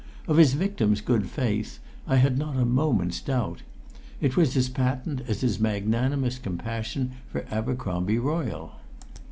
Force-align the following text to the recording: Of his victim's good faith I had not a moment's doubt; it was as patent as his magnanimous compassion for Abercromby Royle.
Of 0.27 0.37
his 0.37 0.53
victim's 0.55 0.99
good 0.99 1.27
faith 1.29 1.77
I 2.07 2.15
had 2.15 2.35
not 2.35 2.57
a 2.57 2.65
moment's 2.65 3.21
doubt; 3.21 3.61
it 4.19 4.35
was 4.35 4.57
as 4.57 4.67
patent 4.67 5.21
as 5.27 5.41
his 5.41 5.59
magnanimous 5.59 6.39
compassion 6.39 7.11
for 7.31 7.45
Abercromby 7.51 8.17
Royle. 8.17 8.77